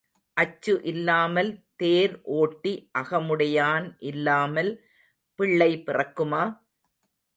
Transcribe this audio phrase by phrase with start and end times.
[0.37, 1.51] அச்சு இல்லாமல்
[1.75, 4.71] தேர் ஓட்டி அகமுடையான் இல்லாமல்
[5.39, 6.43] பிள்ளை பிறக்குமா?